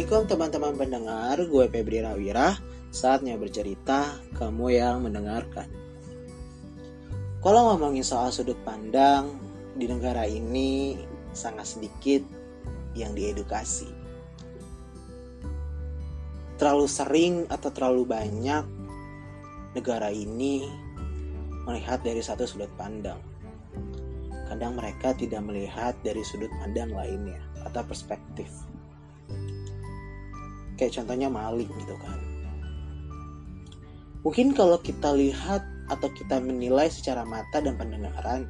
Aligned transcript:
Assalamualaikum 0.00 0.32
teman-teman 0.32 0.74
pendengar, 0.80 1.36
gue 1.44 1.64
Febri 1.68 2.00
Rawira. 2.00 2.56
Saatnya 2.88 3.36
bercerita, 3.36 4.16
kamu 4.32 4.72
yang 4.72 5.04
mendengarkan. 5.04 5.68
Kalau 7.44 7.68
ngomongin 7.68 8.00
soal 8.00 8.32
sudut 8.32 8.56
pandang, 8.64 9.36
di 9.76 9.84
negara 9.84 10.24
ini 10.24 10.96
sangat 11.36 11.76
sedikit 11.76 12.24
yang 12.96 13.12
diedukasi. 13.12 13.92
Terlalu 16.56 16.88
sering 16.88 17.44
atau 17.52 17.68
terlalu 17.68 18.08
banyak 18.08 18.64
negara 19.76 20.08
ini 20.08 20.64
melihat 21.68 22.00
dari 22.00 22.24
satu 22.24 22.48
sudut 22.48 22.72
pandang. 22.80 23.20
Kadang 24.48 24.80
mereka 24.80 25.12
tidak 25.12 25.44
melihat 25.44 25.92
dari 26.00 26.24
sudut 26.24 26.48
pandang 26.56 26.88
lainnya 26.88 27.44
atau 27.68 27.84
perspektif 27.84 28.69
kayak 30.80 30.96
contohnya 30.96 31.28
maling 31.28 31.68
gitu 31.68 31.94
kan. 32.00 32.16
Mungkin 34.24 34.56
kalau 34.56 34.80
kita 34.80 35.12
lihat 35.12 35.60
atau 35.92 36.08
kita 36.08 36.40
menilai 36.40 36.88
secara 36.88 37.28
mata 37.28 37.60
dan 37.60 37.76
pendengaran 37.76 38.48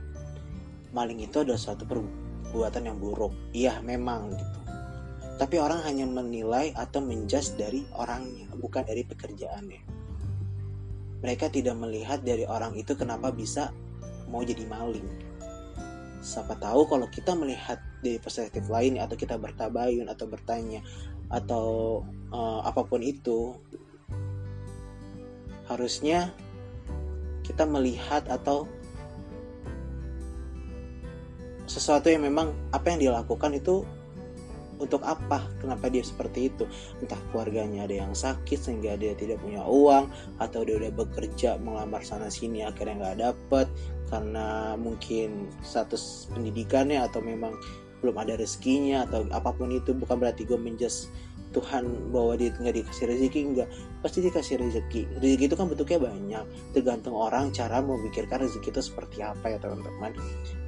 maling 0.95 1.19
itu 1.27 1.43
adalah 1.43 1.59
suatu 1.59 1.83
perbuatan 1.83 2.87
yang 2.87 2.99
buruk. 3.03 3.35
Iya 3.51 3.83
memang 3.83 4.31
gitu. 4.35 4.61
Tapi 5.41 5.57
orang 5.57 5.81
hanya 5.89 6.05
menilai 6.05 6.71
atau 6.77 7.01
menjudge 7.01 7.57
dari 7.57 7.83
orangnya 7.97 8.47
bukan 8.55 8.85
dari 8.85 9.03
pekerjaannya. 9.03 9.83
Mereka 11.25 11.49
tidak 11.49 11.77
melihat 11.81 12.21
dari 12.23 12.45
orang 12.45 12.77
itu 12.77 12.93
kenapa 12.93 13.33
bisa 13.33 13.73
mau 14.29 14.45
jadi 14.45 14.69
maling. 14.69 15.07
Siapa 16.21 16.61
tahu 16.61 16.85
kalau 16.85 17.09
kita 17.09 17.33
melihat 17.33 17.81
dari 18.05 18.21
perspektif 18.21 18.69
lain 18.69 19.01
atau 19.01 19.17
kita 19.17 19.41
bertabayun 19.41 20.13
atau 20.13 20.29
bertanya 20.29 20.85
atau 21.31 22.03
uh, 22.35 22.61
apa 22.67 22.83
pun 22.85 23.01
itu 23.01 23.55
harusnya 25.71 26.35
kita 27.47 27.63
melihat 27.67 28.27
atau 28.27 28.67
sesuatu 31.71 32.11
yang 32.11 32.27
memang 32.27 32.51
apa 32.75 32.91
yang 32.91 32.99
dilakukan 32.99 33.55
itu 33.55 33.87
untuk 34.81 35.05
apa 35.05 35.45
kenapa 35.61 35.93
dia 35.93 36.01
seperti 36.03 36.51
itu. 36.51 36.65
Entah 36.99 37.21
keluarganya 37.31 37.85
ada 37.85 38.01
yang 38.03 38.17
sakit 38.17 38.59
sehingga 38.59 38.97
dia 38.97 39.13
tidak 39.15 39.39
punya 39.39 39.63
uang 39.63 40.09
atau 40.41 40.65
dia 40.67 40.81
udah 40.81 40.91
bekerja 40.91 41.61
melamar 41.61 42.03
sana 42.03 42.33
sini 42.33 42.65
akhirnya 42.65 42.97
nggak 42.99 43.19
dapet 43.21 43.67
karena 44.09 44.75
mungkin 44.75 45.47
status 45.63 46.27
pendidikannya 46.33 46.99
atau 46.99 47.23
memang 47.23 47.55
belum 48.01 48.17
ada 48.17 48.37
rezekinya 48.37 49.05
atau 49.05 49.29
apa 49.31 49.53
pun 49.53 49.71
itu 49.73 49.93
bukan 49.93 50.17
berarti 50.17 50.49
gue 50.49 50.57
menjas 50.57 51.13
Tuhan 51.51 52.15
bahwa 52.15 52.39
dia 52.39 52.55
nggak 52.55 52.75
dikasih 52.79 53.05
rezeki 53.11 53.41
enggak 53.43 53.69
pasti 54.01 54.23
dikasih 54.23 54.55
rezeki. 54.63 55.03
Rezeki 55.19 55.45
itu 55.51 55.57
kan 55.59 55.67
bentuknya 55.67 55.99
banyak. 55.99 56.45
Tergantung 56.73 57.19
orang 57.19 57.51
cara 57.51 57.83
memikirkan 57.83 58.47
rezeki 58.47 58.71
itu 58.71 58.83
seperti 58.87 59.19
apa 59.21 59.51
ya 59.51 59.59
teman-teman. 59.59 60.15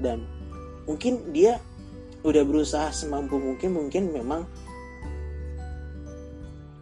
Dan 0.03 0.27
mungkin 0.85 1.31
dia 1.31 1.63
udah 2.27 2.43
berusaha 2.43 2.91
semampu 2.91 3.39
mungkin 3.39 3.75
mungkin 3.75 4.11
memang 4.11 4.47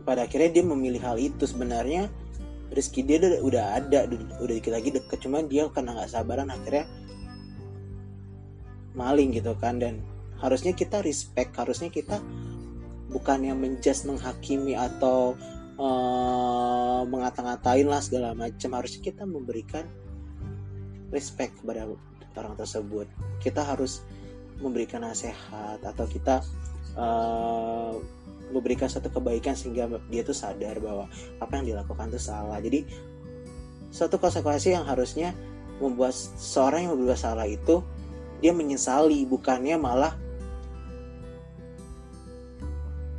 pada 0.05 0.25
akhirnya 0.25 0.61
dia 0.61 0.65
memilih 0.65 1.01
hal 1.05 1.17
itu. 1.21 1.45
Sebenarnya 1.45 2.09
rezeki 2.73 3.01
dia 3.05 3.17
udah, 3.21 3.41
udah 3.45 3.65
ada 3.79 3.99
udah 4.41 4.55
dikit 4.57 4.73
lagi 4.73 4.97
deket. 4.97 5.19
Cuman 5.21 5.45
dia 5.45 5.69
karena 5.69 5.93
nggak 6.01 6.11
sabaran 6.11 6.49
akhirnya 6.49 6.89
maling 8.97 9.37
gitu 9.37 9.53
kan. 9.61 9.77
Dan 9.77 10.01
harusnya 10.41 10.73
kita 10.73 11.05
respect 11.05 11.53
harusnya 11.55 11.93
kita 11.93 12.19
bukan 13.11 13.45
yang 13.45 13.59
menjudge 13.59 14.07
menghakimi 14.07 14.79
atau 14.79 15.37
uh, 15.77 17.03
mengata-ngatain 17.05 17.85
lah 17.85 18.01
segala 18.01 18.33
macam. 18.33 18.71
Harusnya 18.79 19.03
kita 19.03 19.27
memberikan 19.27 19.85
respect 21.11 21.59
kepada 21.61 21.91
orang 22.39 22.55
tersebut. 22.57 23.11
Kita 23.43 23.67
harus 23.67 24.01
memberikan 24.63 25.03
nasihat 25.03 25.83
atau 25.83 26.07
kita 26.07 26.45
uh, 26.95 27.97
memberikan 28.51 28.91
satu 28.91 29.11
kebaikan 29.11 29.55
sehingga 29.55 29.87
dia 30.11 30.23
tuh 30.27 30.35
sadar 30.35 30.79
bahwa 30.79 31.07
apa 31.43 31.53
yang 31.61 31.75
dilakukan 31.75 32.11
itu 32.15 32.21
salah. 32.21 32.59
Jadi 32.63 32.87
satu 33.91 34.23
konsekuensi 34.23 34.75
yang 34.75 34.87
harusnya 34.87 35.35
membuat 35.83 36.15
seorang 36.15 36.87
yang 36.87 36.93
berbuat 36.95 37.19
salah 37.19 37.49
itu 37.49 37.83
dia 38.41 38.53
menyesali 38.55 39.27
bukannya 39.27 39.77
malah 39.81 40.15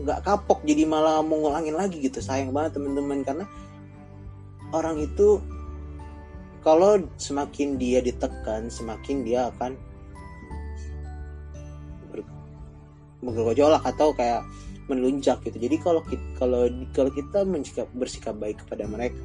nggak 0.01 0.25
kapok 0.25 0.65
jadi 0.65 0.83
malah 0.89 1.21
mau 1.21 1.37
ngulangin 1.37 1.77
lagi 1.77 2.01
gitu. 2.01 2.19
Sayang 2.19 2.51
banget 2.51 2.77
teman-teman 2.77 3.21
karena 3.21 3.45
orang 4.73 4.99
itu 5.01 5.39
kalau 6.61 7.01
semakin 7.17 7.77
dia 7.81 7.99
ditekan 8.01 8.69
semakin 8.69 9.25
dia 9.25 9.49
akan 9.49 9.77
bergojolak 13.21 13.85
atau 13.85 14.13
kayak 14.17 14.41
melunjak 14.89 15.39
gitu. 15.45 15.55
Jadi 15.61 15.77
kalau 15.77 16.01
kita, 16.03 16.25
kalau 16.35 16.67
kalau 16.91 17.11
kita 17.13 17.45
bersikap, 17.45 17.87
bersikap 17.93 18.35
baik 18.35 18.65
kepada 18.65 18.89
mereka 18.89 19.15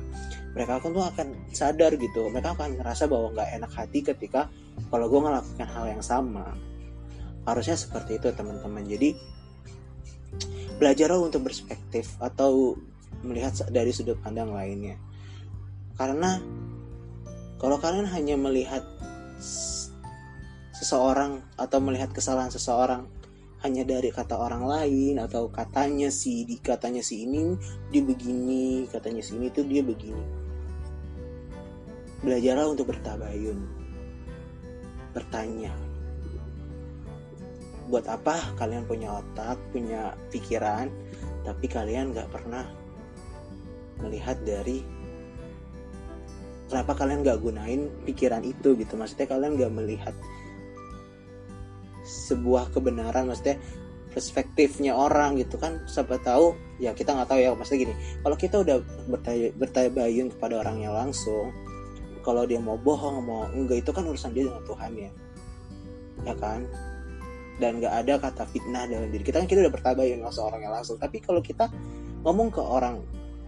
mereka 0.56 0.80
akan 0.80 0.90
tuh 0.96 1.04
akan 1.04 1.26
sadar 1.52 1.92
gitu. 2.00 2.32
Mereka 2.32 2.56
akan 2.56 2.80
ngerasa 2.80 3.08
bahwa 3.08 3.32
nggak 3.36 3.48
enak 3.60 3.72
hati 3.76 4.00
ketika 4.00 4.48
kalau 4.88 5.08
gue 5.08 5.20
ngelakukan 5.20 5.68
hal 5.68 5.84
yang 5.90 6.04
sama. 6.04 6.56
Harusnya 7.44 7.76
seperti 7.76 8.16
itu 8.16 8.32
teman-teman 8.32 8.84
jadi 8.88 9.12
belajarlah 10.76 11.20
untuk 11.20 11.48
berspektif 11.48 12.16
atau 12.20 12.76
melihat 13.24 13.56
dari 13.72 13.90
sudut 13.92 14.20
pandang 14.20 14.52
lainnya. 14.52 15.00
Karena 15.96 16.36
kalau 17.56 17.80
kalian 17.80 18.04
hanya 18.12 18.36
melihat 18.36 18.84
seseorang 20.76 21.40
atau 21.56 21.78
melihat 21.80 22.12
kesalahan 22.12 22.52
seseorang 22.52 23.08
hanya 23.64 23.88
dari 23.88 24.12
kata 24.12 24.36
orang 24.36 24.68
lain 24.68 25.16
atau 25.16 25.48
katanya 25.48 26.12
si 26.12 26.44
di 26.44 26.60
katanya 26.60 27.00
si 27.00 27.24
ini 27.24 27.56
dia 27.88 28.04
begini 28.04 28.84
katanya 28.92 29.24
si 29.24 29.40
ini 29.40 29.48
tuh 29.48 29.64
dia 29.64 29.80
begini. 29.80 30.24
Belajarlah 32.20 32.68
untuk 32.68 32.92
bertabayun 32.92 33.58
bertanya 35.16 35.85
buat 37.86 38.06
apa? 38.10 38.54
Kalian 38.58 38.84
punya 38.84 39.22
otak 39.22 39.58
punya 39.70 40.14
pikiran 40.30 40.90
tapi 41.46 41.70
kalian 41.70 42.10
nggak 42.10 42.26
pernah 42.34 42.66
melihat 44.02 44.34
dari 44.42 44.82
kenapa 46.66 46.98
kalian 46.98 47.22
nggak 47.22 47.38
gunain 47.38 47.88
pikiran 48.02 48.42
itu 48.42 48.74
gitu. 48.74 48.98
Maksudnya 48.98 49.30
kalian 49.30 49.54
nggak 49.54 49.72
melihat 49.72 50.14
sebuah 52.06 52.70
kebenaran 52.70 53.26
maksudnya 53.26 53.58
perspektifnya 54.10 54.92
orang 54.94 55.38
gitu 55.38 55.54
kan. 55.56 55.86
Siapa 55.86 56.18
tahu 56.18 56.58
ya 56.82 56.92
kita 56.92 57.14
nggak 57.14 57.30
tahu 57.30 57.38
ya. 57.38 57.54
Maksudnya 57.54 57.80
gini 57.86 57.94
kalau 58.26 58.36
kita 58.36 58.56
udah 58.66 58.76
bertanya 59.06 59.48
bertabayun 59.54 60.28
kepada 60.34 60.66
orangnya 60.66 60.90
langsung 60.90 61.54
kalau 62.26 62.42
dia 62.42 62.58
mau 62.58 62.74
bohong 62.74 63.22
mau 63.22 63.46
enggak 63.54 63.86
itu 63.86 63.90
kan 63.94 64.02
urusan 64.02 64.34
dia 64.34 64.50
dengan 64.50 64.66
Tuhan 64.66 64.92
ya. 64.98 65.10
Ya 66.26 66.34
kan 66.34 66.66
dan 67.56 67.80
nggak 67.80 67.94
ada 68.04 68.14
kata 68.20 68.44
fitnah 68.48 68.84
dalam 68.88 69.08
diri 69.08 69.24
kita. 69.24 69.40
Kan 69.42 69.48
kita 69.48 69.64
udah 69.64 69.72
bertabayun 69.72 70.20
langsung 70.20 70.48
orangnya 70.48 70.70
langsung. 70.72 70.96
Tapi 71.00 71.20
kalau 71.24 71.40
kita 71.40 71.68
ngomong 72.22 72.48
ke 72.52 72.62
orang 72.62 73.00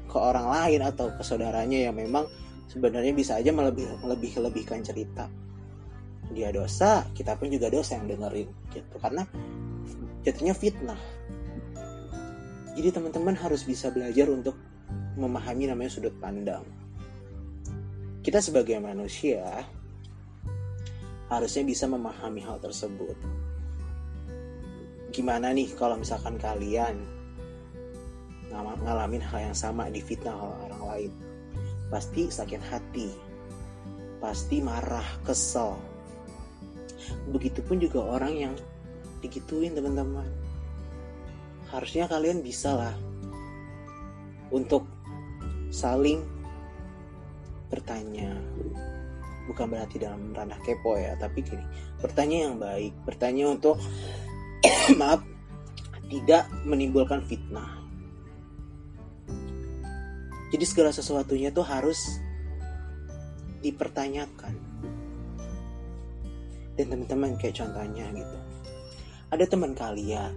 ke 0.09 0.17
orang 0.17 0.49
lain 0.49 0.81
atau 0.81 1.13
ke 1.13 1.21
saudaranya 1.21 1.91
yang 1.91 1.97
memang 1.97 2.25
sebenarnya 2.73 3.13
bisa 3.13 3.37
aja 3.37 3.53
melebih 3.53 3.85
lebih 4.09 4.33
lebihkan 4.41 4.81
cerita 4.81 5.29
dia 6.33 6.53
dosa 6.53 7.09
kita 7.17 7.37
pun 7.41 7.49
juga 7.49 7.73
dosa 7.73 7.97
yang 7.97 8.09
dengerin 8.09 8.49
gitu. 8.73 8.97
Karena 9.01 9.25
jatuhnya 10.25 10.55
fitnah. 10.57 11.01
Jadi 12.77 12.89
teman-teman 12.95 13.35
harus 13.35 13.67
bisa 13.67 13.91
belajar 13.91 14.31
untuk 14.31 14.55
memahami 15.19 15.67
namanya 15.67 15.91
sudut 15.91 16.15
pandang. 16.23 16.63
Kita 18.23 18.39
sebagai 18.39 18.79
manusia 18.79 19.67
harusnya 21.27 21.65
bisa 21.67 21.91
memahami 21.91 22.41
hal 22.45 22.61
tersebut 22.63 23.17
gimana 25.15 25.53
nih 25.53 25.73
kalau 25.77 25.97
misalkan 25.97 26.37
kalian 26.37 27.01
ngalamin 28.83 29.23
hal 29.23 29.53
yang 29.53 29.57
sama 29.57 29.89
di 29.89 30.01
fitnah 30.01 30.37
orang 30.37 30.83
lain? 30.89 31.13
Pasti 31.89 32.29
sakit 32.29 32.63
hati 32.69 33.29
pasti 34.19 34.59
marah 34.59 35.07
kesel. 35.23 35.79
Begitupun 37.31 37.79
juga 37.79 38.05
orang 38.05 38.35
yang 38.35 38.55
digituin 39.23 39.75
teman-teman. 39.75 40.27
Harusnya 41.71 42.11
kalian 42.11 42.43
bisa 42.43 42.75
lah 42.75 42.95
untuk 44.51 44.85
saling 45.71 46.21
bertanya. 47.71 48.35
Bukan 49.49 49.65
berarti 49.65 49.97
dalam 49.97 50.37
ranah 50.37 50.61
kepo 50.61 51.01
ya 51.01 51.17
tapi 51.17 51.41
gini 51.41 51.65
bertanya 52.05 52.53
yang 52.53 52.61
baik 52.61 52.93
bertanya 53.09 53.49
untuk 53.49 53.81
maaf. 55.01 55.23
Tidak 56.09 56.65
menimbulkan 56.65 57.21
fitnah. 57.29 57.79
Jadi 60.49 60.65
segala 60.65 60.89
sesuatunya 60.89 61.53
tuh 61.53 61.67
harus 61.67 62.01
dipertanyakan. 63.61 64.57
Dan 66.79 66.87
teman-teman 66.89 67.37
kayak 67.37 67.61
contohnya 67.61 68.09
gitu. 68.17 68.39
Ada 69.29 69.45
teman 69.45 69.77
kalian 69.77 70.33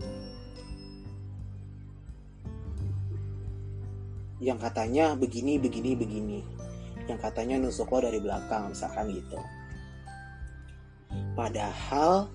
yang 4.41 4.57
katanya 4.57 5.13
begini 5.15 5.61
begini 5.61 5.95
begini. 5.95 6.39
Yang 7.07 7.19
katanya 7.29 7.61
nusuk 7.61 7.93
lo 7.93 8.03
dari 8.03 8.19
belakang 8.19 8.73
misalkan 8.73 9.13
gitu. 9.13 9.39
Padahal 11.37 12.27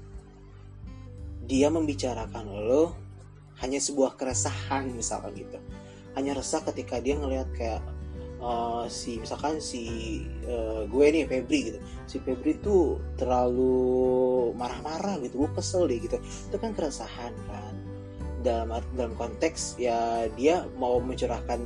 dia 1.47 1.71
membicarakan 1.71 2.47
lo 2.51 2.93
hanya 3.63 3.81
sebuah 3.81 4.19
keresahan 4.19 4.93
misalkan 4.93 5.33
gitu. 5.39 5.57
Hanya 6.19 6.37
resah 6.37 6.61
ketika 6.67 7.01
dia 7.01 7.17
ngelihat 7.17 7.49
kayak 7.57 7.83
uh, 8.43 8.85
si 8.91 9.23
misalkan 9.23 9.63
si 9.63 10.23
uh, 10.45 10.85
gue 10.85 11.07
nih 11.09 11.25
Febri 11.25 11.73
gitu. 11.73 11.79
Si 12.05 12.17
Febri 12.21 12.59
tuh 12.61 13.01
terlalu 13.17 14.53
marah-marah 14.59 15.23
gitu 15.25 15.47
gue 15.47 15.51
kesel 15.57 15.89
deh 15.89 16.03
gitu. 16.03 16.19
Itu 16.21 16.57
kan 16.61 16.77
keresahan 16.77 17.33
kan. 17.49 17.75
Dalam 18.45 18.69
dalam 18.95 19.15
konteks 19.17 19.81
ya 19.81 20.29
dia 20.37 20.67
mau 20.77 21.01
mencurahkan 21.01 21.59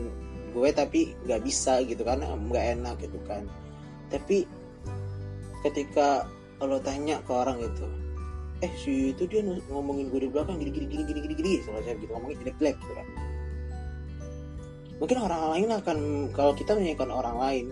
gue 0.50 0.68
tapi 0.74 1.14
nggak 1.26 1.42
bisa 1.46 1.82
gitu 1.86 2.02
kan 2.06 2.22
nggak 2.22 2.66
enak 2.78 2.96
gitu 3.02 3.18
kan. 3.26 3.48
Tapi 4.12 4.46
ketika 5.66 6.26
lo 6.60 6.76
tanya 6.80 7.24
ke 7.24 7.32
orang 7.32 7.56
itu 7.60 7.99
eh 8.60 8.72
si 8.76 9.16
itu 9.16 9.24
dia 9.24 9.40
ngomongin 9.72 10.12
gue 10.12 10.20
di 10.24 10.28
belakang 10.28 10.60
gini 10.60 10.70
gini 10.72 10.86
gini 10.86 11.02
gini 11.08 11.20
gini 11.24 11.34
gini 11.34 11.52
saya 11.64 11.96
gitu 11.96 12.12
ngomongin 12.12 12.36
jelek 12.44 12.56
jelek 12.60 12.76
gitu 12.76 12.92
kan. 12.92 13.06
Mungkin 15.00 15.16
orang 15.16 15.42
lain 15.56 15.68
akan 15.80 15.98
kalau 16.36 16.52
kita 16.52 16.76
menyanyikan 16.76 17.08
orang 17.08 17.36
lain 17.40 17.66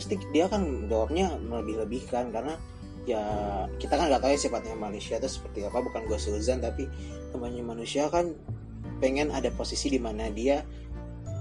pasti 0.00 0.16
dia 0.32 0.48
akan 0.48 0.88
jawabnya 0.88 1.36
melebih-lebihkan 1.44 2.32
karena 2.32 2.56
ya 3.04 3.20
kita 3.76 4.00
kan 4.00 4.08
nggak 4.08 4.24
tahu 4.24 4.32
ya 4.32 4.40
sifatnya 4.40 4.76
manusia 4.76 5.20
itu 5.20 5.28
seperti 5.28 5.68
apa 5.68 5.80
bukan 5.84 6.08
gue 6.08 6.16
Suzan 6.16 6.64
tapi 6.64 6.88
temannya 7.36 7.60
manusia 7.60 8.08
kan 8.08 8.32
pengen 9.00 9.28
ada 9.32 9.48
posisi 9.52 9.92
di 9.92 10.00
mana 10.00 10.28
dia 10.32 10.64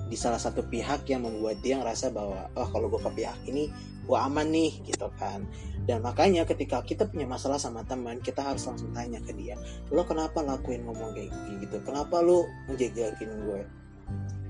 di 0.09 0.17
salah 0.17 0.41
satu 0.41 0.65
pihak 0.65 1.06
yang 1.07 1.23
membuat 1.23 1.61
dia 1.61 1.77
ngerasa 1.77 2.09
bahwa 2.09 2.50
oh 2.57 2.67
kalau 2.73 2.89
gue 2.89 2.97
ke 2.97 3.11
pihak 3.23 3.38
ini 3.45 3.69
gue 4.09 4.17
aman 4.17 4.50
nih 4.50 4.73
gitu 4.89 5.07
kan. 5.21 5.45
Dan 5.85 6.06
makanya 6.06 6.45
ketika 6.45 6.81
kita 6.85 7.09
punya 7.09 7.25
masalah 7.25 7.61
sama 7.61 7.85
teman 7.85 8.21
kita 8.21 8.41
harus 8.41 8.65
langsung 8.65 8.94
tanya 8.94 9.21
ke 9.21 9.33
dia 9.33 9.57
lo 9.89 10.06
kenapa 10.06 10.41
lakuin 10.41 10.85
ngomong 10.85 11.13
kayak 11.13 11.33
gitu. 11.61 11.77
Kenapa 11.85 12.21
lo 12.25 12.50
menjejakin 12.65 13.29
gue 13.45 13.61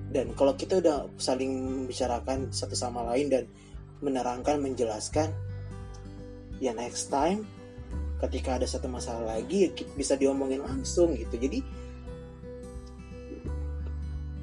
dan 0.09 0.33
kalau 0.33 0.57
kita 0.57 0.81
udah 0.81 1.05
saling 1.21 1.85
bicarakan 1.85 2.49
satu 2.49 2.73
sama 2.73 3.05
lain 3.13 3.29
dan 3.29 3.43
menerangkan 4.01 4.57
menjelaskan 4.57 5.29
ya 6.57 6.73
next 6.73 7.13
time 7.13 7.45
ketika 8.19 8.57
ada 8.57 8.67
satu 8.67 8.89
masalah 8.89 9.37
lagi 9.37 9.69
ya 9.69 9.71
bisa 9.95 10.17
diomongin 10.17 10.65
langsung 10.65 11.13
gitu. 11.13 11.37
Jadi 11.37 11.61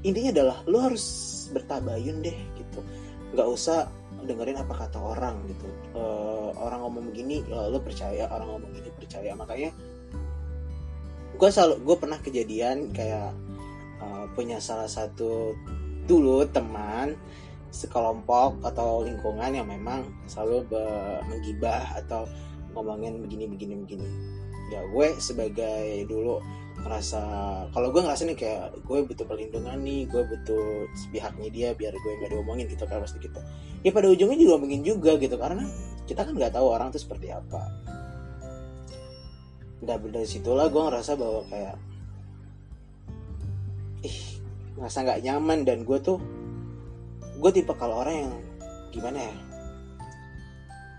intinya 0.06 0.30
adalah 0.30 0.58
lo 0.70 0.78
harus 0.78 1.04
bertabayun 1.50 2.22
deh 2.22 2.38
gitu. 2.54 2.80
Nggak 3.34 3.48
usah 3.50 3.90
dengerin 4.22 4.62
apa 4.62 4.86
kata 4.86 4.98
orang 5.02 5.42
gitu. 5.50 5.66
Uh, 5.98 6.54
orang 6.62 6.86
ngomong 6.86 7.10
begini 7.10 7.42
uh, 7.50 7.66
lo 7.66 7.82
percaya 7.82 8.30
orang 8.30 8.54
ngomong 8.54 8.70
gini 8.70 8.90
percaya. 8.94 9.34
Makanya 9.34 9.74
gue 11.36 11.48
selalu 11.50 11.74
gue 11.82 11.96
pernah 11.98 12.18
kejadian 12.22 12.94
kayak 12.94 13.34
uh, 13.98 14.30
punya 14.38 14.62
salah 14.62 14.86
satu 14.86 15.58
dulu 16.06 16.46
teman 16.54 17.18
sekelompok 17.74 18.62
atau 18.62 19.04
lingkungan 19.04 19.52
yang 19.52 19.68
memang 19.68 20.08
selalu 20.24 20.64
menggibah 21.28 21.98
atau 21.98 22.24
ngomongin 22.72 23.20
begini 23.20 23.50
begini 23.50 23.74
begini. 23.84 24.08
Ya 24.70 24.86
gue 24.86 25.08
sebagai 25.18 26.06
dulu 26.08 26.40
ngerasa 26.76 27.22
kalau 27.72 27.88
gue 27.88 28.04
ngerasa 28.04 28.28
nih 28.28 28.36
kayak 28.36 28.64
gue 28.84 28.98
butuh 29.08 29.24
perlindungan 29.24 29.80
nih 29.80 30.04
gue 30.06 30.22
butuh 30.28 30.84
pihaknya 31.08 31.48
dia 31.48 31.68
biar 31.72 31.96
gue 31.96 32.12
nggak 32.20 32.30
diomongin 32.36 32.68
gitu 32.68 32.84
kan 32.84 33.00
pasti 33.00 33.18
gitu. 33.24 33.40
Ya 33.80 33.90
pada 33.94 34.12
ujungnya 34.12 34.36
juga 34.36 34.54
mungkin 34.60 34.80
juga 34.84 35.16
gitu 35.16 35.36
karena 35.40 35.64
kita 36.04 36.22
kan 36.22 36.36
nggak 36.36 36.52
tahu 36.52 36.66
orang 36.68 36.92
tuh 36.92 37.00
seperti 37.00 37.32
apa. 37.32 37.62
Udah 39.80 39.96
dari 39.96 40.28
situlah 40.28 40.68
gue 40.68 40.82
ngerasa 40.82 41.12
bahwa 41.16 41.40
kayak 41.48 41.76
ih 44.04 44.18
ngerasa 44.76 44.98
nggak 45.02 45.22
nyaman 45.24 45.58
dan 45.64 45.78
gue 45.82 45.98
tuh 45.98 46.20
gue 47.40 47.50
tipe 47.52 47.72
kalau 47.76 48.04
orang 48.04 48.16
yang 48.28 48.32
gimana 48.92 49.20
ya 49.20 49.36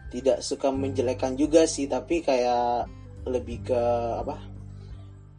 tidak 0.08 0.38
suka 0.40 0.72
menjelekan 0.72 1.36
juga 1.36 1.68
sih 1.68 1.86
tapi 1.86 2.24
kayak 2.24 2.88
lebih 3.28 3.60
ke 3.68 3.82
apa 4.24 4.57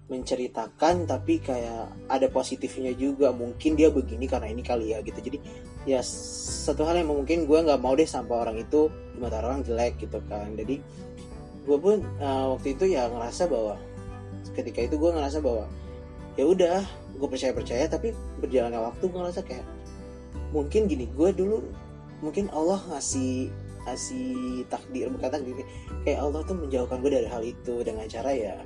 menceritakan 0.09 1.05
tapi 1.05 1.41
kayak 1.41 1.93
ada 2.09 2.27
positifnya 2.33 2.93
juga. 2.97 3.31
Mungkin 3.33 3.77
dia 3.77 3.93
begini 3.93 4.25
karena 4.25 4.49
ini 4.49 4.65
kali 4.65 4.97
ya 4.97 5.05
gitu. 5.05 5.21
Jadi 5.21 5.39
ya 5.85 6.01
satu 6.05 6.85
hal 6.89 7.01
yang 7.01 7.13
mungkin 7.13 7.45
gue 7.45 7.59
nggak 7.61 7.81
mau 7.81 7.97
deh 7.97 8.09
sampai 8.09 8.35
orang 8.35 8.57
itu 8.61 8.89
di 9.15 9.19
mata 9.21 9.41
orang 9.45 9.65
jelek 9.65 10.01
gitu 10.01 10.21
kan. 10.27 10.53
Jadi 10.57 10.81
gue 11.69 11.79
pun 11.79 12.01
uh, 12.25 12.57
waktu 12.57 12.75
itu 12.75 12.89
ya 12.89 13.13
ngerasa 13.13 13.45
bahwa 13.47 13.77
ketika 14.57 14.81
itu 14.89 14.97
gue 14.97 15.11
ngerasa 15.13 15.45
bahwa 15.45 15.69
ya 16.39 16.45
udah 16.49 16.81
gue 17.19 17.29
percaya 17.29 17.53
percaya 17.53 17.85
tapi 17.91 18.15
berjalannya 18.41 18.79
waktu 18.79 19.05
gue 19.11 19.19
ngerasa 19.19 19.43
kayak 19.45 19.67
mungkin 20.55 20.89
gini 20.89 21.11
gue 21.13 21.31
dulu 21.35 21.61
mungkin 22.25 22.49
Allah 22.55 22.81
ngasih 22.95 23.51
ngasih 23.85 24.65
takdir 24.71 25.11
bukan 25.13 25.29
takdir 25.29 25.67
kayak 26.07 26.19
Allah 26.23 26.41
tuh 26.47 26.57
menjauhkan 26.57 26.99
gue 27.03 27.11
dari 27.11 27.29
hal 27.29 27.43
itu 27.45 27.75
dengan 27.83 28.07
cara 28.07 28.31
ya 28.33 28.57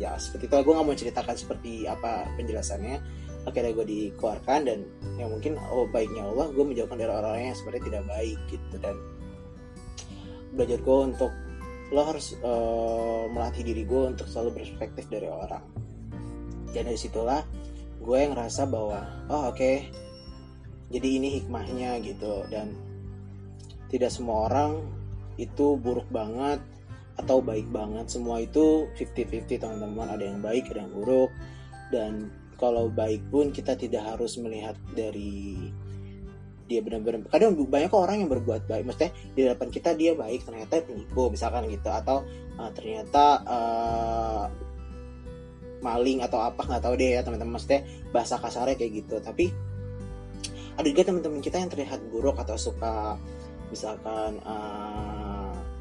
ya 0.00 0.16
seperti 0.16 0.48
itu. 0.48 0.56
Gue 0.64 0.72
nggak 0.72 0.86
mau 0.88 0.96
ceritakan 0.96 1.36
seperti 1.36 1.84
apa 1.84 2.24
penjelasannya. 2.40 2.96
Akhirnya 3.44 3.72
gue 3.76 3.86
dikeluarkan 3.88 4.60
dan 4.64 4.78
yang 5.20 5.28
mungkin 5.32 5.60
oh 5.72 5.84
baiknya 5.92 6.24
Allah 6.24 6.48
gue 6.52 6.64
menjauhkan 6.64 6.96
dari 6.96 7.12
orang-orang 7.12 7.52
yang 7.52 7.56
sebenarnya 7.56 7.84
tidak 7.84 8.04
baik 8.08 8.38
gitu. 8.48 8.76
Dan 8.80 8.96
belajar 10.56 10.78
gue 10.80 10.98
untuk 11.12 11.32
lo 11.90 12.02
harus 12.06 12.38
uh, 12.40 13.28
melatih 13.28 13.62
diri 13.66 13.82
gue 13.84 14.02
untuk 14.16 14.24
selalu 14.24 14.56
berperspektif 14.56 15.04
dari 15.12 15.28
orang. 15.28 15.64
Dan 16.72 16.88
dari 16.88 16.96
situlah 16.96 17.44
gue 18.00 18.16
yang 18.16 18.32
ngerasa 18.32 18.64
bahwa 18.64 19.04
oh 19.28 19.52
oke 19.52 19.60
okay, 19.60 19.92
jadi 20.88 21.20
ini 21.20 21.28
hikmahnya 21.40 22.00
gitu. 22.00 22.48
Dan 22.48 22.72
tidak 23.92 24.14
semua 24.14 24.48
orang 24.48 24.80
itu 25.40 25.80
buruk 25.80 26.06
banget 26.12 26.60
atau 27.20 27.44
baik 27.44 27.68
banget. 27.68 28.08
Semua 28.08 28.40
itu 28.40 28.88
50-50 28.96 29.60
teman-teman. 29.60 30.08
Ada 30.10 30.24
yang 30.24 30.40
baik 30.40 30.72
ada 30.72 30.84
yang 30.84 30.92
buruk. 30.92 31.30
Dan 31.92 32.12
kalau 32.56 32.88
baik 32.92 33.24
pun 33.32 33.52
kita 33.52 33.76
tidak 33.76 34.04
harus 34.04 34.36
melihat 34.40 34.76
dari 34.92 35.56
dia 36.70 36.80
benar-benar. 36.80 37.26
Kadang 37.28 37.56
banyak 37.56 37.92
orang 37.92 38.16
yang 38.24 38.30
berbuat 38.30 38.70
baik. 38.70 38.84
Maksudnya 38.86 39.12
di 39.34 39.42
depan 39.46 39.68
kita 39.68 39.92
dia 39.98 40.14
baik 40.14 40.46
ternyata 40.46 40.80
penipu 40.84 41.28
misalkan 41.28 41.66
gitu. 41.68 41.88
Atau 41.90 42.22
uh, 42.60 42.70
ternyata 42.72 43.24
uh, 43.42 44.44
maling 45.80 46.20
atau 46.20 46.44
apa 46.44 46.62
nggak 46.62 46.82
tahu 46.84 46.94
deh 46.98 47.18
ya 47.18 47.20
teman-teman. 47.26 47.58
Maksudnya 47.58 47.82
bahasa 48.14 48.38
kasarnya 48.38 48.78
kayak 48.78 48.92
gitu. 49.04 49.18
Tapi 49.18 49.50
ada 50.78 50.86
juga 50.86 51.12
teman-teman 51.12 51.44
kita 51.44 51.60
yang 51.60 51.68
terlihat 51.68 52.00
buruk 52.08 52.40
atau 52.40 52.56
suka 52.56 53.20
misalkan 53.70 54.40
uh, 54.42 55.29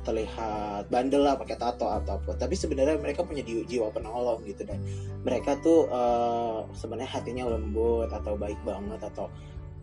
terlihat 0.03 0.87
bandel 0.87 1.27
lah 1.27 1.35
pakai 1.35 1.59
tato 1.59 1.91
atau 1.91 2.15
apa 2.15 2.31
tapi 2.39 2.55
sebenarnya 2.55 2.95
mereka 2.95 3.27
punya 3.27 3.43
jiwa 3.43 3.91
penolong 3.91 4.43
gitu. 4.47 4.63
Dan 4.63 4.79
mereka 5.23 5.59
tuh 5.59 5.87
uh, 5.91 6.63
sebenarnya 6.75 7.11
hatinya 7.11 7.43
lembut 7.51 8.09
atau 8.09 8.39
baik 8.39 8.59
banget 8.63 8.99
atau 9.03 9.27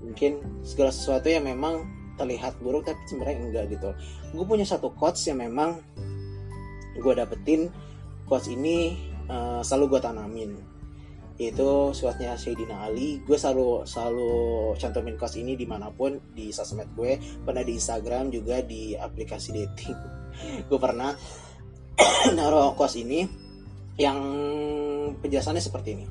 mungkin 0.01 0.41
segala 0.61 0.93
sesuatu 0.93 1.29
yang 1.29 1.45
memang 1.45 1.85
terlihat 2.17 2.57
buruk 2.65 2.89
tapi 2.89 3.01
sebenarnya 3.09 3.37
enggak 3.45 3.65
gitu. 3.77 3.91
Gue 4.33 4.45
punya 4.49 4.65
satu 4.65 4.93
quotes 4.93 5.25
yang 5.29 5.41
memang 5.41 5.81
gue 6.97 7.13
dapetin. 7.13 7.69
Quotes 8.27 8.51
ini 8.51 8.97
uh, 9.31 9.63
selalu 9.63 9.97
gue 9.97 10.01
tanamin 10.03 10.76
itu 11.37 11.93
suatnya 11.93 12.35
Sayyidina 12.35 12.89
Ali. 12.89 13.21
Gue 13.25 13.37
selalu 13.37 13.85
selalu 13.85 14.33
cantumin 14.81 15.21
kos 15.21 15.37
ini 15.37 15.53
di 15.55 15.69
mana 15.69 15.93
pun 15.93 16.17
di 16.33 16.49
sosmed 16.49 16.89
gue 16.97 17.21
pernah 17.45 17.61
di 17.61 17.77
Instagram 17.77 18.33
juga 18.33 18.65
di 18.65 18.97
aplikasi 18.97 19.49
dating. 19.53 19.99
Gue 20.69 20.77
pernah 20.77 21.17
naruh 22.37 22.77
kos 22.77 22.97
ini 23.01 23.25
yang 23.97 24.19
penjelasannya 25.21 25.65
seperti 25.65 25.89
ini. 25.97 26.07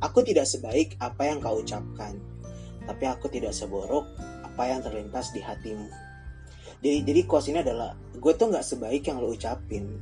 Aku 0.00 0.24
tidak 0.24 0.48
sebaik 0.48 0.96
apa 0.96 1.28
yang 1.28 1.44
kau 1.44 1.60
ucapkan 1.60 2.16
tapi 2.90 3.04
aku 3.06 3.30
tidak 3.30 3.54
seburuk 3.54 4.08
apa 4.42 4.62
yang 4.66 4.80
terlintas 4.82 5.30
di 5.30 5.38
hatimu. 5.38 5.86
Jadi 6.80 6.98
jadi 7.04 7.20
kos 7.28 7.46
ini 7.52 7.60
adalah 7.60 7.94
gue 8.16 8.32
tuh 8.34 8.50
nggak 8.50 8.64
sebaik 8.64 9.06
yang 9.06 9.22
lo 9.22 9.30
ucapin 9.30 10.00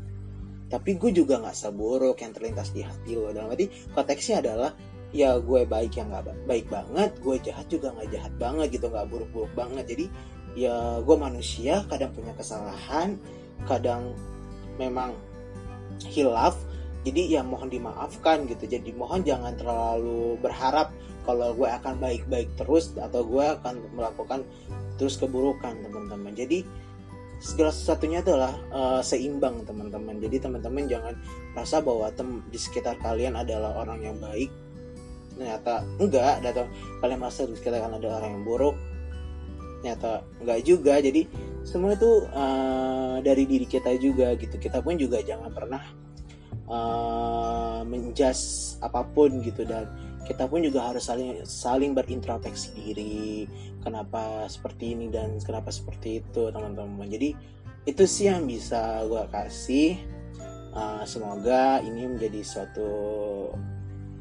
tapi 0.68 1.00
gue 1.00 1.10
juga 1.16 1.40
nggak 1.40 1.56
seburuk 1.56 2.20
yang 2.20 2.32
terlintas 2.36 2.76
di 2.76 2.84
hati 2.84 3.16
lo. 3.16 3.32
Dalam 3.32 3.48
arti 3.48 3.72
konteksnya 3.96 4.44
adalah 4.44 4.70
ya 5.08 5.40
gue 5.40 5.64
baik 5.64 5.96
yang 5.96 6.12
nggak 6.12 6.44
baik 6.44 6.68
banget 6.68 7.16
gue 7.24 7.36
jahat 7.40 7.66
juga 7.72 7.96
nggak 7.96 8.08
jahat 8.12 8.32
banget 8.36 8.76
gitu 8.76 8.86
nggak 8.92 9.08
buruk-buruk 9.08 9.52
banget. 9.56 9.84
Jadi 9.96 10.06
ya 10.56 11.00
gue 11.00 11.16
manusia 11.16 11.84
kadang 11.88 12.12
punya 12.12 12.36
kesalahan 12.36 13.16
kadang 13.64 14.12
memang 14.76 15.16
hilaf. 16.04 16.54
Jadi 17.08 17.32
ya 17.32 17.40
mohon 17.40 17.72
dimaafkan 17.72 18.44
gitu. 18.44 18.68
Jadi 18.68 18.92
mohon 18.92 19.24
jangan 19.24 19.56
terlalu 19.56 20.36
berharap 20.44 20.92
kalau 21.24 21.56
gue 21.56 21.68
akan 21.68 21.96
baik-baik 21.96 22.52
terus 22.60 22.92
atau 22.96 23.24
gue 23.24 23.44
akan 23.44 23.80
melakukan 23.96 24.44
terus 25.00 25.16
keburukan 25.16 25.72
teman-teman. 25.80 26.36
Jadi 26.36 26.68
segala 27.38 27.70
sesuatunya 27.70 28.18
adalah 28.22 28.52
uh, 28.74 29.00
seimbang 29.02 29.62
teman-teman. 29.62 30.18
Jadi 30.18 30.42
teman-teman 30.42 30.90
jangan 30.90 31.14
rasa 31.54 31.78
bahwa 31.78 32.10
tem 32.10 32.42
di 32.50 32.58
sekitar 32.58 32.98
kalian 32.98 33.38
adalah 33.38 33.78
orang 33.78 34.02
yang 34.02 34.16
baik. 34.18 34.50
Ternyata 35.38 35.86
enggak 36.02 36.42
atau 36.42 36.66
kalian 36.98 37.18
merasa 37.22 37.46
di 37.46 37.54
sekitar 37.54 37.78
kalian 37.78 37.98
ada 38.02 38.08
orang 38.18 38.30
yang 38.38 38.44
buruk. 38.44 38.76
Ternyata 39.78 40.26
enggak 40.42 40.60
juga. 40.66 40.94
Jadi 40.98 41.22
semua 41.62 41.94
itu 41.94 42.26
uh, 42.34 43.22
dari 43.22 43.46
diri 43.46 43.66
kita 43.70 43.94
juga 44.02 44.34
gitu. 44.34 44.58
Kita 44.58 44.82
pun 44.82 44.98
juga 44.98 45.22
jangan 45.22 45.54
pernah 45.54 45.82
uh, 46.66 47.86
menjas 47.86 48.74
apa 48.82 49.06
pun 49.06 49.38
gitu. 49.46 49.62
Dan 49.62 49.86
kita 50.26 50.50
pun 50.50 50.64
juga 50.64 50.88
harus 50.88 51.06
saling 51.06 51.44
saling 51.44 51.92
berintrospeksi 51.92 52.74
diri. 52.74 53.46
Kenapa 53.84 54.48
seperti 54.50 54.96
ini 54.96 55.06
dan 55.12 55.38
kenapa 55.40 55.70
seperti 55.70 56.24
itu 56.24 56.50
teman-teman. 56.50 57.06
Jadi 57.06 57.36
itu 57.86 58.04
sih 58.04 58.28
yang 58.28 58.44
bisa 58.48 59.04
gue 59.06 59.24
kasih. 59.30 59.96
Uh, 60.68 61.02
semoga 61.08 61.80
ini 61.80 62.06
menjadi 62.06 62.44
suatu 62.44 62.90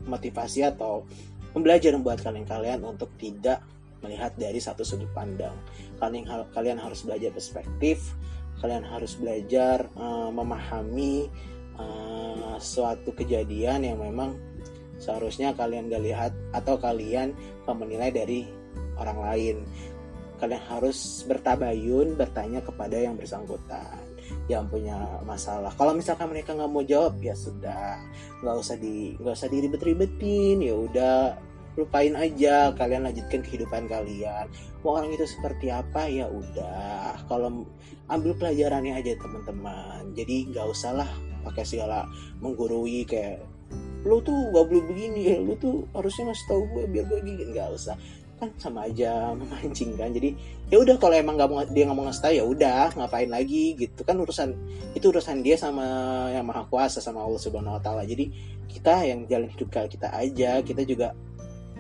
motivasi 0.08 0.64
atau 0.64 1.04
pembelajaran 1.52 2.00
buat 2.02 2.24
kalian-kalian 2.24 2.82
untuk 2.88 3.12
tidak 3.20 3.60
melihat 4.00 4.32
dari 4.40 4.58
satu 4.58 4.88
sudut 4.88 5.12
pandang. 5.12 5.54
Kalian 6.00 6.24
kalian 6.56 6.80
harus 6.80 7.04
belajar 7.04 7.36
perspektif 7.36 8.16
kalian 8.62 8.86
harus 8.86 9.14
belajar 9.18 9.86
uh, 9.98 10.34
memahami 10.34 11.30
uh, 11.78 12.58
suatu 12.58 13.14
kejadian 13.14 13.86
yang 13.86 14.02
memang 14.02 14.34
seharusnya 14.98 15.54
kalian 15.54 15.90
gak 15.90 16.04
lihat 16.04 16.34
atau 16.54 16.78
kalian 16.78 17.34
menilai 17.68 18.10
dari 18.10 18.48
orang 18.98 19.20
lain. 19.22 19.58
Kalian 20.38 20.64
harus 20.70 21.26
bertabayun 21.26 22.14
bertanya 22.14 22.62
kepada 22.62 22.94
yang 22.94 23.18
bersangkutan 23.18 24.06
yang 24.48 24.68
punya 24.68 24.96
masalah. 25.24 25.72
Kalau 25.76 25.96
misalkan 25.96 26.32
mereka 26.32 26.56
nggak 26.56 26.72
mau 26.72 26.84
jawab 26.84 27.20
ya 27.20 27.36
sudah. 27.36 28.00
Nggak 28.44 28.56
usah 28.60 28.76
di 28.80 29.16
nggak 29.20 29.34
usah 29.34 29.50
diribet-ribetin. 29.50 30.58
Ya 30.64 30.76
udah 30.76 31.18
lupain 31.80 32.16
aja. 32.16 32.72
Kalian 32.76 33.08
lanjutkan 33.08 33.44
kehidupan 33.44 33.88
kalian. 33.88 34.46
Mau 34.84 35.00
orang 35.00 35.12
itu 35.16 35.28
seperti 35.28 35.72
apa 35.72 36.08
ya 36.08 36.28
udah. 36.28 37.28
Kalau 37.28 37.68
ambil 38.08 38.32
pelajarannya 38.36 39.00
aja 39.00 39.16
teman-teman. 39.20 40.12
Jadi 40.16 40.52
nggak 40.52 40.68
usah 40.70 40.92
lah 40.96 41.10
pakai 41.48 41.64
segala 41.64 42.04
menggurui 42.44 43.08
kayak 43.08 43.44
lu 44.08 44.24
tuh 44.24 44.50
gak 44.56 44.66
boleh 44.72 44.84
begini. 44.88 45.22
Ya 45.36 45.38
lu 45.44 45.54
tuh 45.60 45.84
harusnya 45.92 46.32
ngasih 46.32 46.46
tahu 46.48 46.62
gue 46.72 46.84
biar 46.88 47.06
gue 47.12 47.20
gini 47.22 47.44
nggak 47.52 47.68
usah. 47.76 47.96
Kan 48.38 48.54
sama 48.56 48.88
aja 48.88 49.36
memancing 49.36 49.94
kan. 50.00 50.16
Jadi 50.16 50.32
ya 50.72 50.80
udah 50.80 50.96
kalau 50.96 51.16
emang 51.20 51.36
nggak 51.36 51.50
mau 51.52 51.62
dia 51.68 51.84
nggak 51.84 51.98
mau 51.98 52.06
ngasih 52.08 52.24
tahu 52.24 52.34
ya 52.34 52.46
udah 52.48 52.84
ngapain 52.96 53.30
lagi 53.30 53.76
gitu. 53.76 54.02
Kan 54.08 54.16
urusan 54.24 54.56
itu 54.96 55.06
urusan 55.12 55.44
dia 55.44 55.60
sama 55.60 55.84
yang 56.32 56.48
maha 56.48 56.64
kuasa 56.72 57.04
sama 57.04 57.20
Allah 57.22 57.42
subhanahu 57.44 57.76
wa 57.76 57.82
taala. 57.84 58.08
Jadi 58.08 58.32
kita 58.72 59.04
yang 59.04 59.28
jalan 59.28 59.52
hidup 59.52 59.68
kita 59.68 60.08
aja 60.16 60.64
kita 60.64 60.82
juga 60.88 61.12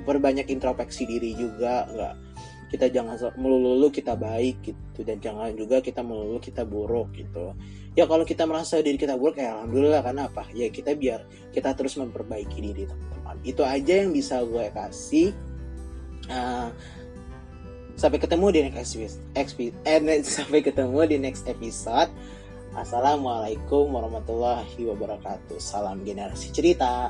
berbanyak 0.03 0.47
introspeksi 0.47 1.03
diri 1.03 1.35
juga 1.35 1.87
nggak 1.87 2.26
kita 2.67 2.91
jangan 2.91 3.15
melulu 3.39 3.87
kita 3.87 4.19
baik 4.19 4.59
gitu 4.59 4.99
dan 5.07 5.23
jangan 5.23 5.55
juga 5.55 5.79
kita 5.79 6.03
melulu 6.03 6.37
kita 6.43 6.67
buruk 6.67 7.15
gitu. 7.15 7.55
Ya 7.95 8.03
kalau 8.05 8.27
kita 8.27 8.43
merasa 8.43 8.83
diri 8.83 8.99
kita 8.99 9.15
buruk 9.15 9.39
ya 9.39 9.55
alhamdulillah 9.55 10.03
karena 10.03 10.27
apa? 10.27 10.43
Ya 10.51 10.67
kita 10.67 10.93
biar 10.93 11.23
kita 11.55 11.71
terus 11.73 11.95
memperbaiki 11.95 12.59
diri 12.59 12.83
teman-teman. 12.83 13.39
Itu 13.47 13.63
aja 13.63 14.03
yang 14.03 14.11
bisa 14.11 14.43
gue 14.43 14.67
kasih. 14.75 15.31
Uh, 16.27 16.67
sampai 17.95 18.19
ketemu 18.19 18.45
di 18.51 18.59
next 18.67 18.93
episode 18.99 19.73
eh, 19.87 20.21
sampai 20.37 20.59
ketemu 20.61 20.99
di 21.07 21.17
next 21.17 21.43
episode. 21.47 22.11
Assalamualaikum 22.77 23.89
warahmatullahi 23.89 24.85
wabarakatuh. 24.85 25.57
Salam 25.57 26.05
generasi 26.05 26.53
cerita 26.53 27.09